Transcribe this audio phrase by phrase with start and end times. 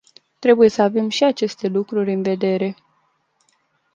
[0.39, 2.75] Trebuie să avem și aceste lucruri în vedere.